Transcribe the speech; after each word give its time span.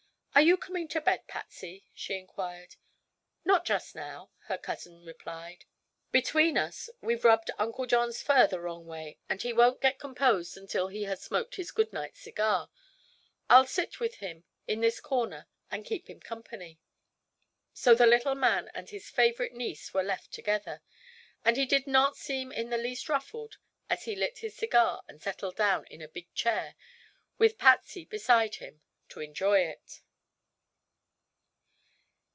"Are 0.33 0.43
you 0.43 0.55
coming 0.57 0.87
to 0.87 1.01
bed, 1.01 1.27
Patsy?" 1.27 1.83
she 1.93 2.17
inquired. 2.17 2.75
"Not 3.45 3.63
just 3.65 3.93
now," 3.95 4.31
her 4.45 4.57
cousin 4.57 5.03
replied. 5.05 5.65
"Between 6.11 6.57
us, 6.57 6.89
we've 7.01 7.25
rubbed 7.25 7.51
Uncle 7.59 7.85
John's 7.85 8.23
fur 8.23 8.47
the 8.47 8.59
wrong 8.61 8.87
way 8.87 9.17
and 9.29 9.41
he 9.41 9.51
won't 9.53 9.81
get 9.81 9.99
composed 9.99 10.55
until 10.57 10.87
he 10.87 11.03
has 11.03 11.21
smoked 11.21 11.55
his 11.57 11.69
good 11.69 11.91
night 11.93 12.15
cigar. 12.15 12.69
I'll 13.49 13.67
sit 13.67 13.99
with 13.99 14.15
him 14.15 14.45
in 14.67 14.79
this 14.79 14.99
corner 15.01 15.47
and 15.69 15.85
keep 15.85 16.09
him 16.09 16.19
company." 16.21 16.79
So 17.73 17.93
the 17.93 18.07
little 18.07 18.33
man 18.33 18.71
and 18.73 18.89
his 18.89 19.09
favorite 19.11 19.53
niece 19.53 19.93
were 19.93 20.01
left 20.01 20.31
together, 20.31 20.81
and 21.45 21.55
he 21.57 21.65
did 21.67 21.85
not 21.87 22.15
seem 22.17 22.51
in 22.53 22.69
the 22.69 22.77
least 22.79 23.09
ruffled 23.09 23.57
as 23.91 24.05
he 24.05 24.15
lit 24.15 24.39
his 24.39 24.55
cigar 24.55 25.03
and 25.09 25.21
settled 25.21 25.57
down 25.57 25.85
in 25.87 26.01
a 26.01 26.07
big 26.07 26.33
chair, 26.33 26.75
with 27.37 27.59
Patsy 27.59 28.05
beside 28.05 28.55
him, 28.55 28.81
to 29.09 29.19
enjoy 29.19 29.59
it. 29.59 30.01